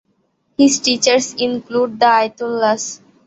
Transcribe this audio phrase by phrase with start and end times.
[0.57, 3.01] His teachers include the Ayatollahs.